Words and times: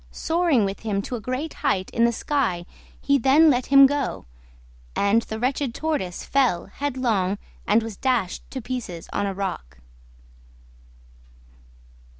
Soaring 0.09 0.65
with 0.65 0.79
him 0.79 1.03
to 1.03 1.15
a 1.15 1.21
great 1.21 1.53
height 1.61 1.91
in 1.91 2.05
the 2.05 2.11
sky 2.11 2.65
he 2.99 3.19
then 3.19 3.51
let 3.51 3.67
him 3.67 3.85
go, 3.85 4.25
and 4.95 5.21
the 5.21 5.37
wretched 5.37 5.75
Tortoise 5.75 6.25
fell 6.25 6.65
headlong 6.65 7.37
and 7.67 7.83
was 7.83 7.97
dashed 7.97 8.41
to 8.49 8.61
pieces 8.63 9.07
on 9.13 9.27
a 9.27 9.33
rock. 9.35 9.77